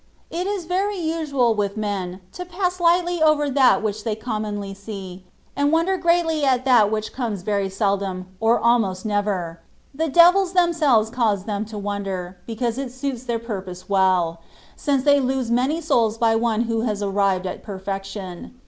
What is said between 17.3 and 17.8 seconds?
at